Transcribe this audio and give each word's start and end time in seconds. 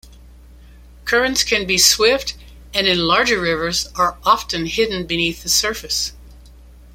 Currents 1.05 1.43
can 1.43 1.67
be 1.67 1.77
swift 1.77 2.33
and, 2.73 2.87
in 2.87 3.01
larger 3.01 3.39
rivers, 3.39 3.87
are 3.93 4.17
often 4.23 4.65
hidden 4.65 5.05
beneath 5.05 5.43
the 5.43 5.49
surface. 5.49 6.13